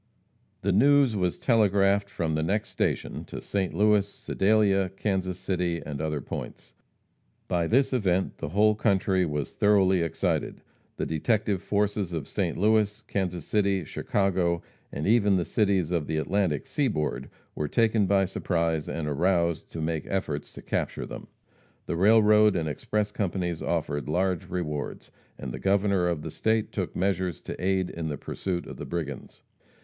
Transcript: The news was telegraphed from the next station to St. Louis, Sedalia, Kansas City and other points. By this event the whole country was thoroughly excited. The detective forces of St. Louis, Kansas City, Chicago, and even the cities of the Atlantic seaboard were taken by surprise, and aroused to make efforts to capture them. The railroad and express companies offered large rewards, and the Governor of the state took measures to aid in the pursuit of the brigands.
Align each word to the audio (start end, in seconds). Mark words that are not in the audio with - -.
The 0.61 0.71
news 0.71 1.15
was 1.15 1.37
telegraphed 1.37 2.09
from 2.09 2.33
the 2.33 2.41
next 2.41 2.69
station 2.69 3.23
to 3.25 3.39
St. 3.39 3.71
Louis, 3.71 4.09
Sedalia, 4.09 4.89
Kansas 4.89 5.37
City 5.37 5.79
and 5.85 6.01
other 6.01 6.21
points. 6.21 6.73
By 7.47 7.67
this 7.67 7.93
event 7.93 8.39
the 8.39 8.49
whole 8.49 8.73
country 8.73 9.27
was 9.27 9.53
thoroughly 9.53 10.01
excited. 10.01 10.63
The 10.97 11.05
detective 11.05 11.61
forces 11.61 12.13
of 12.13 12.27
St. 12.27 12.57
Louis, 12.57 13.03
Kansas 13.05 13.45
City, 13.45 13.83
Chicago, 13.85 14.63
and 14.91 15.05
even 15.05 15.35
the 15.35 15.45
cities 15.45 15.91
of 15.91 16.07
the 16.07 16.17
Atlantic 16.17 16.65
seaboard 16.65 17.29
were 17.53 17.67
taken 17.67 18.07
by 18.07 18.25
surprise, 18.25 18.89
and 18.89 19.07
aroused 19.07 19.71
to 19.73 19.81
make 19.81 20.07
efforts 20.07 20.51
to 20.53 20.63
capture 20.63 21.05
them. 21.05 21.27
The 21.85 21.95
railroad 21.95 22.55
and 22.55 22.67
express 22.67 23.11
companies 23.11 23.61
offered 23.61 24.09
large 24.09 24.49
rewards, 24.49 25.11
and 25.37 25.51
the 25.51 25.59
Governor 25.59 26.07
of 26.07 26.23
the 26.23 26.31
state 26.31 26.71
took 26.71 26.95
measures 26.95 27.39
to 27.41 27.63
aid 27.63 27.91
in 27.91 28.07
the 28.07 28.17
pursuit 28.17 28.65
of 28.65 28.77
the 28.77 28.85
brigands. 28.87 29.43